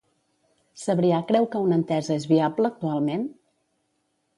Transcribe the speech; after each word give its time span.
Sabrià 0.83 1.19
creu 1.33 1.47
que 1.53 1.63
una 1.67 1.79
entesa 1.83 2.19
és 2.23 2.29
viable 2.35 2.73
actualment? 2.75 3.33